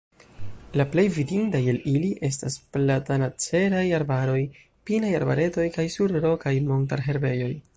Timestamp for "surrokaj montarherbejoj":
5.97-7.51